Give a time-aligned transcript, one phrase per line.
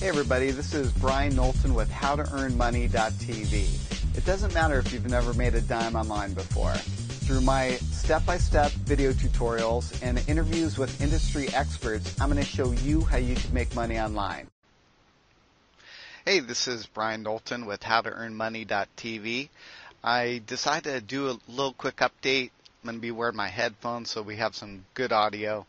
[0.00, 4.16] Hey everybody, this is Brian Knowlton with HowToEarnMoney.tv.
[4.16, 6.72] It doesn't matter if you've never made a dime online before.
[6.72, 13.02] Through my step-by-step video tutorials and interviews with industry experts, I'm going to show you
[13.02, 14.46] how you can make money online.
[16.24, 19.50] Hey, this is Brian Knowlton with HowToEarnMoney.tv.
[20.02, 22.52] I decided to do a little quick update.
[22.82, 25.66] I'm going to be wearing my headphones so we have some good audio.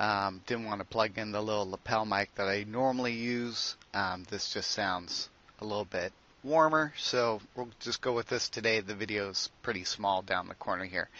[0.00, 3.76] Um, didn't want to plug in the little lapel mic that I normally use.
[3.92, 5.28] Um, this just sounds
[5.60, 8.80] a little bit warmer, so we'll just go with this today.
[8.80, 11.10] The video is pretty small down the corner here.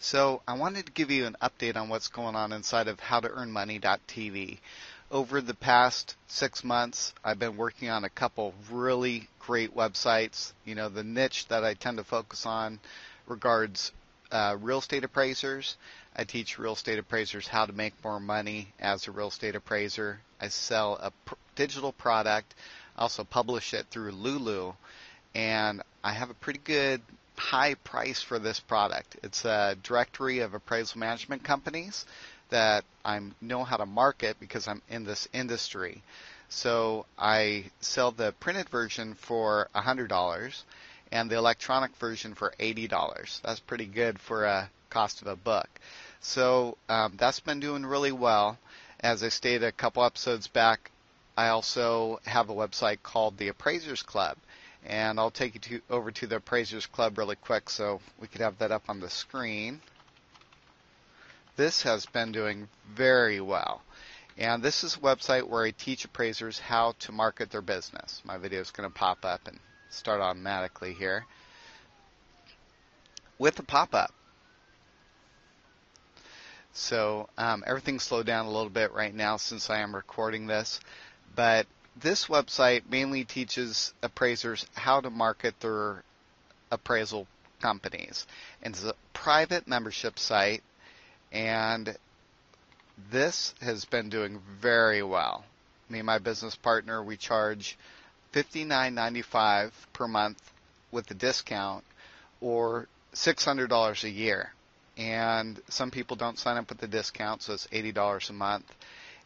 [0.00, 4.58] So I wanted to give you an update on what's going on inside of howtoearnmoney.tv.
[5.12, 10.52] Over the past six months, I've been working on a couple really great websites.
[10.64, 12.80] You know, the niche that I tend to focus on
[13.28, 13.92] regards
[14.32, 15.76] uh, real estate appraisers.
[16.16, 20.20] I teach real estate appraisers how to make more money as a real estate appraiser.
[20.40, 22.54] I sell a pr- digital product,
[22.96, 24.74] I also publish it through Lulu,
[25.34, 27.00] and I have a pretty good
[27.36, 29.16] high price for this product.
[29.22, 32.06] It's a directory of appraisal management companies
[32.50, 36.02] that I know how to market because I'm in this industry.
[36.48, 40.62] So I sell the printed version for $100
[41.10, 43.40] and the electronic version for $80.
[43.42, 45.68] That's pretty good for a cost of a book.
[46.20, 48.56] So um, that's been doing really well.
[49.00, 50.92] As I stated a couple episodes back,
[51.36, 54.36] I also have a website called the Appraisers Club.
[54.86, 58.40] And I'll take you to, over to the Appraisers Club really quick so we could
[58.40, 59.80] have that up on the screen.
[61.56, 63.82] This has been doing very well.
[64.36, 68.22] And this is a website where I teach appraisers how to market their business.
[68.24, 69.58] My video is going to pop up and
[69.90, 71.24] start automatically here.
[73.38, 74.12] With the pop-up,
[76.74, 80.80] so um, everything's slowed down a little bit right now since I am recording this.
[81.36, 81.66] But
[81.96, 86.02] this website mainly teaches appraisers how to market their
[86.72, 87.28] appraisal
[87.62, 88.26] companies.
[88.60, 90.64] And it's a private membership site,
[91.30, 91.96] and
[93.10, 95.44] this has been doing very well.
[95.88, 97.78] Me and my business partner, we charge
[98.32, 100.42] $59.95 per month
[100.90, 101.84] with the discount,
[102.40, 104.53] or $600 a year
[104.96, 108.64] and some people don't sign up with the discount, so it's $80 a month.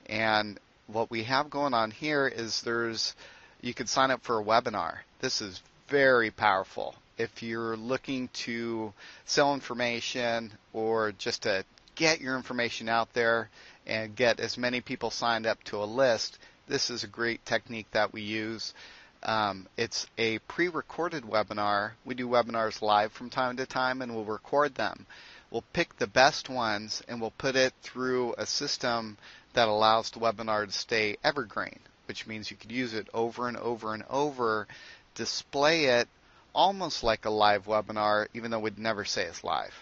[0.07, 3.15] And what we have going on here is there's
[3.61, 4.99] you can sign up for a webinar.
[5.21, 6.95] This is very powerful.
[7.19, 8.93] If you're looking to
[9.27, 11.65] sell information or just to
[11.97, 13.51] get your information out there
[13.87, 17.89] and get as many people signed up to a list, this is a great technique
[17.93, 18.73] that we use.
[19.25, 21.93] Um, it's a pre-recorded webinar.
[22.05, 25.07] We do webinars live from time to time, and we'll record them
[25.51, 29.17] we'll pick the best ones and we'll put it through a system
[29.55, 33.57] that allows the webinar to stay evergreen, which means you could use it over and
[33.57, 34.67] over and over,
[35.15, 36.09] display it
[36.55, 39.75] almost like a live webinar, even though we'd never say it's live.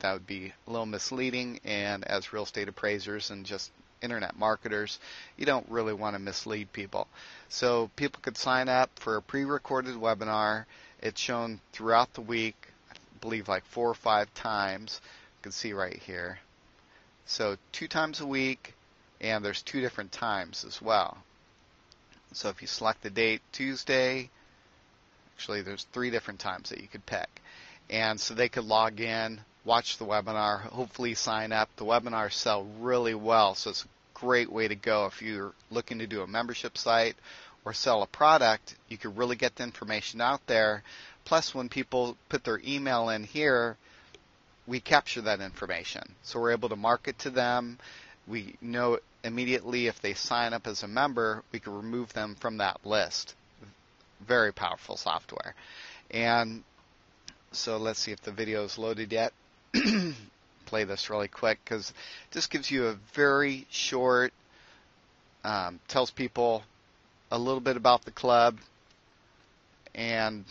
[0.00, 4.98] that would be a little misleading, and as real estate appraisers and just internet marketers,
[5.36, 7.06] you don't really want to mislead people.
[7.50, 10.64] So people could sign up for a pre-recorded webinar.
[11.02, 12.69] It's shown throughout the week
[13.20, 15.00] believe like four or five times.
[15.38, 16.38] You can see right here.
[17.26, 18.74] So two times a week,
[19.20, 21.18] and there's two different times as well.
[22.32, 24.30] So if you select the date Tuesday,
[25.36, 27.28] actually there's three different times that you could pick.
[27.88, 31.68] And so they could log in, watch the webinar, hopefully sign up.
[31.76, 35.98] The webinars sell really well, so it's a great way to go if you're looking
[35.98, 37.16] to do a membership site
[37.64, 38.76] or sell a product.
[38.88, 40.82] You could really get the information out there
[41.24, 43.76] Plus, when people put their email in here,
[44.66, 46.02] we capture that information.
[46.22, 47.78] So we're able to market to them.
[48.26, 52.58] We know immediately if they sign up as a member, we can remove them from
[52.58, 53.34] that list.
[54.26, 55.54] Very powerful software.
[56.10, 56.62] And
[57.52, 59.32] so let's see if the video is loaded yet.
[60.66, 61.92] Play this really quick because
[62.32, 64.32] this gives you a very short,
[65.42, 66.62] um, tells people
[67.30, 68.58] a little bit about the club
[69.94, 70.44] and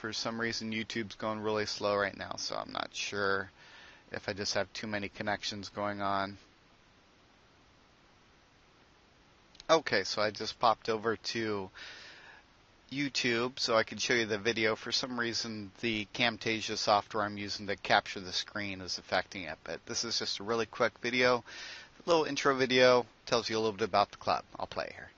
[0.00, 3.50] for some reason YouTube's going really slow right now, so I'm not sure
[4.12, 6.38] if I just have too many connections going on.
[9.68, 11.68] Okay, so I just popped over to
[12.90, 14.74] YouTube so I can show you the video.
[14.74, 19.58] For some reason, the Camtasia software I'm using to capture the screen is affecting it,
[19.64, 21.44] but this is just a really quick video.
[22.06, 24.44] A little intro video tells you a little bit about the club.
[24.58, 25.10] I'll play here.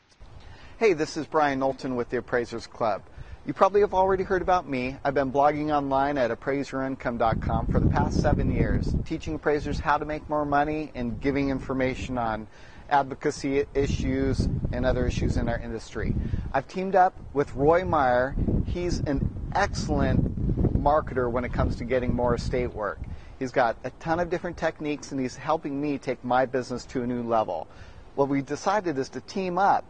[0.78, 3.02] Hey, this is Brian Knowlton with the Appraisers Club.
[3.44, 4.96] You probably have already heard about me.
[5.02, 10.04] I've been blogging online at appraiserincome.com for the past seven years, teaching appraisers how to
[10.04, 12.46] make more money and giving information on
[12.88, 16.14] advocacy issues and other issues in our industry.
[16.52, 18.36] I've teamed up with Roy Meyer.
[18.64, 23.00] He's an excellent marketer when it comes to getting more estate work.
[23.40, 27.02] He's got a ton of different techniques and he's helping me take my business to
[27.02, 27.66] a new level.
[28.14, 29.84] What we decided is to team up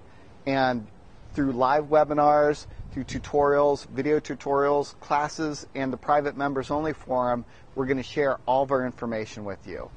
[0.47, 0.87] and
[1.35, 7.45] through live webinars, through tutorials, video tutorials, classes, and the private members only forum,
[7.75, 9.91] we're going to share all of our information with you.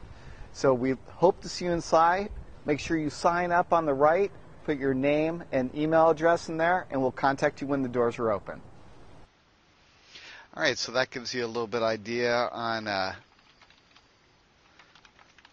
[0.54, 2.30] So we hope to see you inside.
[2.66, 4.32] Make sure you sign up on the right,
[4.64, 8.18] put your name and email address in there, and we'll contact you when the doors
[8.18, 8.62] are open.
[10.56, 13.14] All right, so that gives you a little bit idea on uh,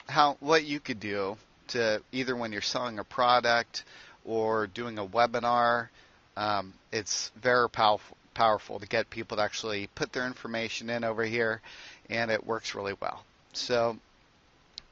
[0.09, 1.37] how what you could do
[1.69, 3.85] to either when you're selling a product
[4.25, 5.89] or doing a webinar.
[6.37, 11.25] Um, it's very powerful, powerful to get people to actually put their information in over
[11.25, 11.61] here,
[12.09, 13.25] and it works really well.
[13.53, 13.99] So,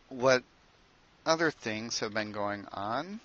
[0.09, 0.43] what
[1.25, 3.21] other things have been going on?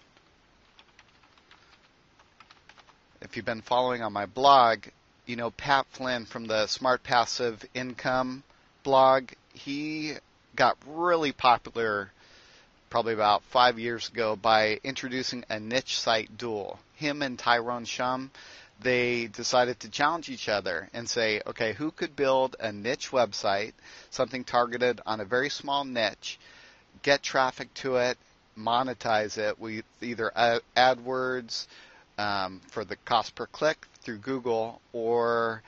[3.21, 4.85] If you've been following on my blog,
[5.25, 8.43] you know Pat Flynn from the Smart Passive Income
[8.83, 9.31] blog.
[9.53, 10.13] He
[10.55, 12.11] got really popular
[12.89, 16.79] probably about five years ago by introducing a niche site duel.
[16.95, 18.31] Him and Tyrone Shum,
[18.81, 23.73] they decided to challenge each other and say, okay, who could build a niche website,
[24.09, 26.39] something targeted on a very small niche,
[27.01, 28.17] get traffic to it,
[28.57, 30.31] monetize it with either
[30.75, 31.67] AdWords
[32.17, 35.61] um, for the cost per click through Google or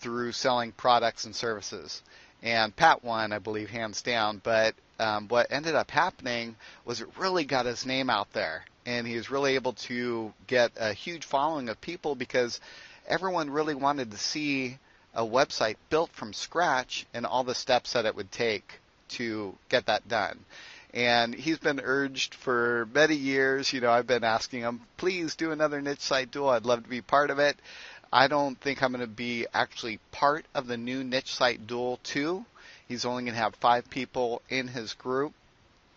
[0.00, 2.02] through selling products and services.
[2.42, 4.40] And Pat won, I believe, hands down.
[4.42, 9.06] But um, what ended up happening was it really got his name out there, and
[9.06, 12.60] he was really able to get a huge following of people because
[13.06, 14.78] everyone really wanted to see
[15.14, 19.86] a website built from scratch and all the steps that it would take to get
[19.86, 20.38] that done.
[20.92, 23.72] And he's been urged for many years.
[23.72, 26.50] You know, I've been asking him, please do another niche site duel.
[26.50, 27.56] I'd love to be part of it.
[28.12, 31.98] I don't think I'm going to be actually part of the new niche site duel
[32.04, 32.44] 2
[32.88, 35.32] He's only going to have five people in his group,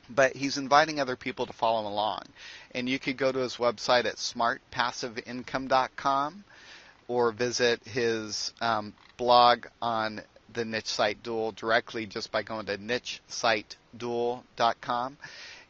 [0.10, 2.24] but he's inviting other people to follow along.
[2.72, 6.44] And you could go to his website at smartpassiveincome.com
[7.08, 10.22] or visit his um, blog on
[10.54, 15.18] the niche site duel directly just by going to nichesiteduel.com.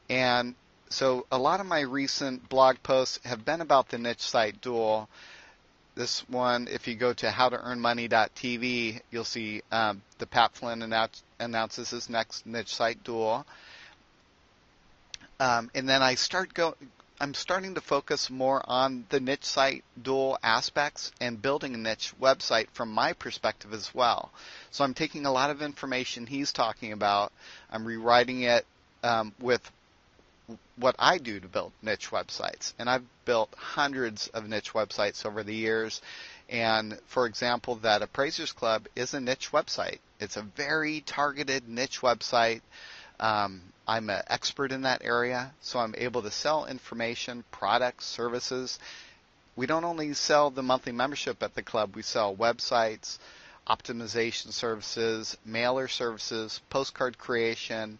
[0.09, 0.55] And
[0.89, 5.09] so a lot of my recent blog posts have been about the niche site duel
[5.97, 11.89] this one, if you go to howtoearnmoney.tv, you'll see um, the Pat Flynn announce, announces
[11.89, 13.47] his next niche site duel.
[15.39, 16.75] Um, and then I start go.
[17.19, 22.13] I'm starting to focus more on the niche site duel aspects and building a niche
[22.21, 24.31] website from my perspective as well.
[24.69, 27.31] So I'm taking a lot of information he's talking about.
[27.71, 28.67] I'm rewriting it
[29.03, 29.71] um, with
[30.77, 32.73] what I do to build niche websites.
[32.77, 36.01] And I've built hundreds of niche websites over the years.
[36.49, 39.99] And for example, that Appraisers Club is a niche website.
[40.19, 42.61] It's a very targeted niche website.
[43.19, 48.79] Um, I'm an expert in that area, so I'm able to sell information, products, services.
[49.55, 53.17] We don't only sell the monthly membership at the club, we sell websites,
[53.67, 57.99] optimization services, mailer services, postcard creation,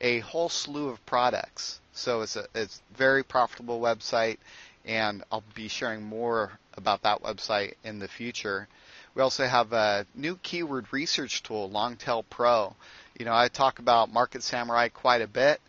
[0.00, 1.80] a whole slew of products.
[1.92, 4.38] So it's a it's very profitable website,
[4.84, 8.68] and I'll be sharing more about that website in the future.
[9.16, 12.76] We also have a new keyword research tool, Longtail Pro.
[13.18, 15.62] You know, I talk about Market Samurai quite a bit.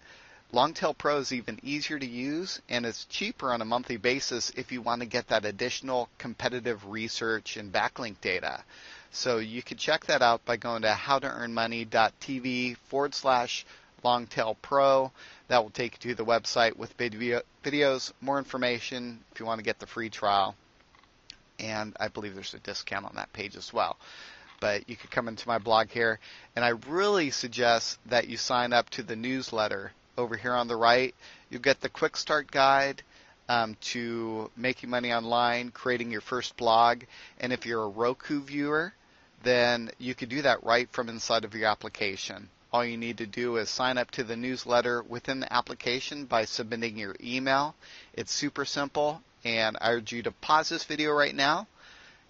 [0.51, 4.73] Longtail Pro is even easier to use and it's cheaper on a monthly basis if
[4.73, 8.61] you want to get that additional competitive research and backlink data.
[9.11, 13.65] So you can check that out by going to howtoearnmoney.tv forward slash
[14.03, 15.13] Longtail Pro.
[15.47, 19.65] That will take you to the website with videos, more information if you want to
[19.65, 20.53] get the free trial.
[21.59, 23.97] And I believe there's a discount on that page as well.
[24.59, 26.19] But you could come into my blog here.
[26.55, 30.75] And I really suggest that you sign up to the newsletter over here on the
[30.75, 31.13] right.
[31.49, 33.03] You'll get the quick start guide.
[33.49, 37.03] Um, to making money online, creating your first blog.
[37.39, 38.91] And if you're a Roku viewer,
[39.43, 42.49] then you could do that right from inside of your application.
[42.73, 46.43] All you need to do is sign up to the newsletter within the application by
[46.43, 47.73] submitting your email.
[48.13, 51.67] It's super simple, and I urge you to pause this video right now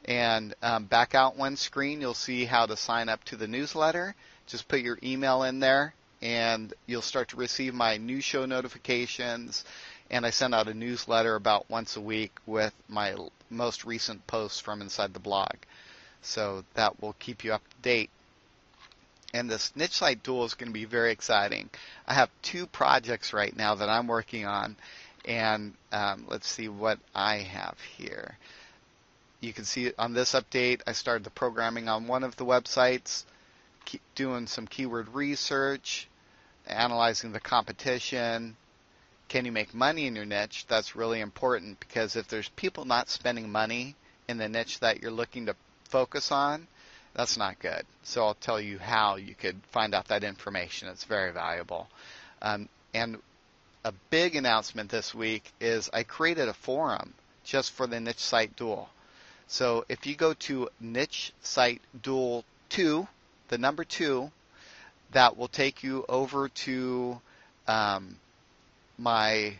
[0.06, 2.02] and um, back out one screen.
[2.02, 4.16] You'll see how to sign up to the newsletter.
[4.48, 9.66] Just put your email in there, and you'll start to receive my new show notifications.
[10.10, 13.16] And I send out a newsletter about once a week with my
[13.50, 15.56] most recent posts from inside the blog.
[16.22, 18.10] So that will keep you up to date
[19.34, 21.70] And this niche site duel is going to be very exciting.
[22.08, 24.78] I have two projects right now that I'm working on,
[25.28, 28.38] and um, let's see what I have here.
[29.42, 33.24] You can see on this update, I started the programming on one of the websites,
[34.16, 36.08] doing some keyword research,
[36.66, 38.56] analyzing the competition.
[39.28, 40.66] Can you make money in your niche?
[40.68, 43.96] That's really important because if there's people not spending money
[44.28, 45.56] in the niche that you're looking to
[45.90, 46.68] focus on,
[47.14, 47.84] that's not good.
[48.04, 50.88] So I'll tell you how you could find out that information.
[50.88, 51.88] It's very valuable.
[52.42, 53.18] Um, and
[53.84, 58.56] a big announcement this week is I created a forum just for the niche site
[58.56, 58.90] duel.
[59.48, 63.08] So if you go to niche site duel 2,
[63.48, 64.30] the number 2,
[65.12, 67.22] that will take you over to
[67.68, 68.18] um,
[68.98, 69.54] my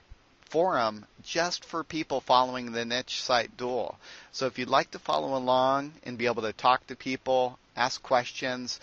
[0.50, 3.98] forum just for people following the niche site duel.
[4.32, 8.02] So if you'd like to follow along and be able to talk to people, ask
[8.02, 8.80] questions,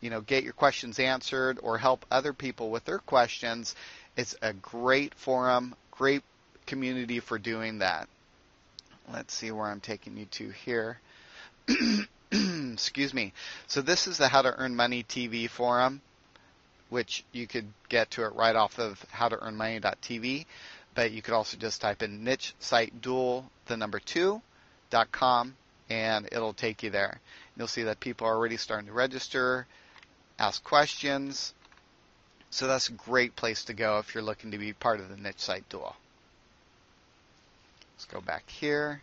[0.00, 3.74] you know, get your questions answered or help other people with their questions,
[4.16, 6.22] it's a great forum, great
[6.66, 8.08] community for doing that.
[9.12, 10.98] Let's see where I'm taking you to here.
[12.32, 13.32] Excuse me.
[13.66, 16.00] So this is the How to Earn Money TV forum,
[16.90, 20.46] which you could get to it right off of howtoearnmoney.tv
[20.94, 24.42] but you could also just type in niche site duel the number two,
[24.90, 25.56] dot com,
[25.88, 27.20] and it'll take you there.
[27.56, 29.66] You'll see that people are already starting to register,
[30.38, 31.54] ask questions.
[32.50, 35.16] So that's a great place to go if you're looking to be part of the
[35.16, 35.94] niche site duel.
[37.94, 39.02] Let's go back here,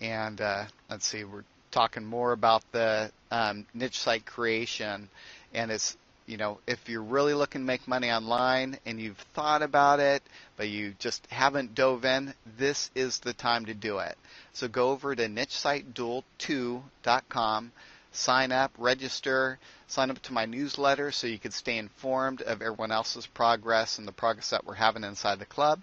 [0.00, 5.08] and uh, let's see, we're talking more about the um, niche site creation,
[5.52, 5.96] and it's
[6.28, 10.22] you know, if you're really looking to make money online and you've thought about it,
[10.58, 14.14] but you just haven't dove in, this is the time to do it.
[14.52, 17.72] So go over to nichesiteduel2.com,
[18.12, 22.92] sign up, register, sign up to my newsletter so you can stay informed of everyone
[22.92, 25.80] else's progress and the progress that we're having inside the club.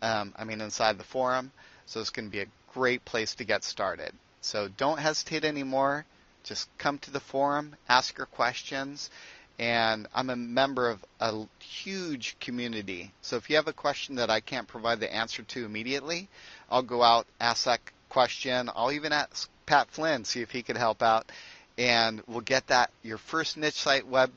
[0.00, 1.52] Um, I mean, inside the forum.
[1.86, 4.12] So it's going to be a great place to get started.
[4.40, 6.04] So don't hesitate anymore.
[6.42, 9.10] Just come to the forum, ask your questions,
[9.58, 13.12] and I'm a member of a huge community.
[13.22, 16.28] So if you have a question that I can't provide the answer to immediately,
[16.68, 18.68] I'll go out, ask that question.
[18.74, 21.30] I'll even ask Pat Flynn, see if he could help out,
[21.78, 24.30] and we'll get that your first niche site web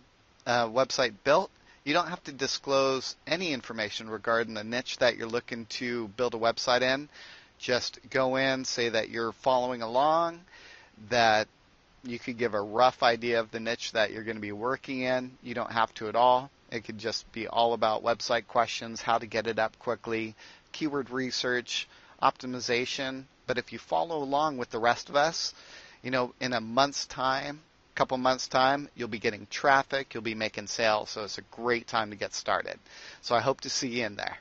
[0.46, 1.50] uh, website built.
[1.84, 6.34] You don't have to disclose any information regarding the niche that you're looking to build
[6.34, 7.10] a website in.
[7.60, 10.41] Just go in, say that you're following along,
[11.10, 11.48] that
[12.03, 15.01] you could give a rough idea of the niche that you're going to be working
[15.01, 15.32] in.
[15.44, 16.50] You don't have to at all.
[16.72, 20.36] It could just be all about website questions, how to get it up quickly,
[20.72, 21.88] keyword research,
[22.25, 23.25] optimization.
[23.48, 25.53] But if you follow along with the rest of us,
[26.01, 27.62] you know, in a month's time,
[27.96, 31.10] couple months time, you'll be getting traffic, you'll be making sales.
[31.10, 32.77] So it's a great time to get started.
[33.22, 34.38] So I hope to see you in there.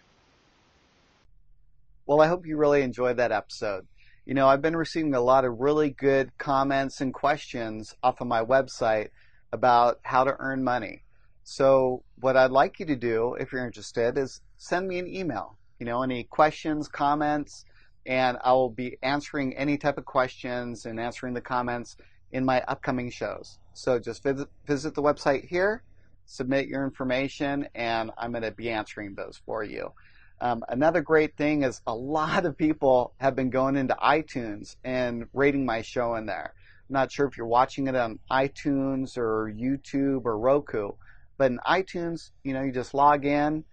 [2.06, 3.86] Well, I hope you really enjoyed that episode.
[4.26, 8.26] You know, I've been receiving a lot of really good comments and questions off of
[8.26, 9.08] my website
[9.52, 11.02] about how to earn money.
[11.44, 15.56] So, what I'd like you to do, if you're interested, is send me an email.
[15.78, 17.64] You know, any questions, comments,
[18.06, 21.96] and I will be answering any type of questions and answering the comments
[22.32, 23.58] in my upcoming shows.
[23.72, 25.82] So, just visit, visit the website here,
[26.26, 29.92] submit your information, and I'm going to be answering those for you.
[30.40, 35.26] Um, another great thing is a lot of people have been going into iTunes and
[35.32, 36.54] rating my show in there.
[36.88, 40.90] I'm not sure if you're watching it on iTunes or YouTube or Roku,
[41.38, 43.64] but in iTunes, you know, you just log in,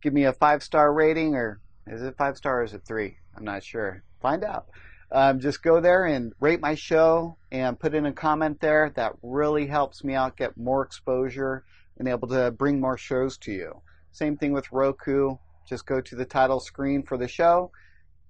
[0.00, 3.16] give me a five star rating, or is it five star or is it three?
[3.36, 4.02] I'm not sure.
[4.20, 4.66] Find out.
[5.10, 8.92] Um, just go there and rate my show and put in a comment there.
[8.96, 11.64] That really helps me out get more exposure
[11.98, 13.82] and able to bring more shows to you.
[14.12, 15.36] Same thing with Roku.
[15.68, 17.70] Just go to the title screen for the show,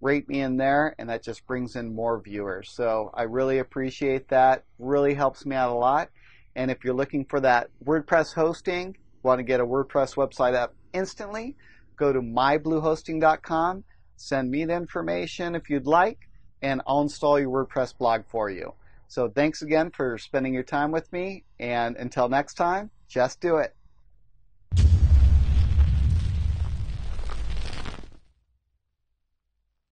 [0.00, 2.70] rate me in there, and that just brings in more viewers.
[2.74, 4.64] So I really appreciate that.
[4.78, 6.10] Really helps me out a lot.
[6.54, 10.74] And if you're looking for that WordPress hosting, want to get a WordPress website up
[10.92, 11.56] instantly,
[11.96, 13.84] go to mybluehosting.com,
[14.22, 16.28] send me the information if you'd like,
[16.62, 18.74] and I'll install your WordPress blog for you.
[19.08, 23.56] So thanks again for spending your time with me, and until next time, just do
[23.56, 23.74] it.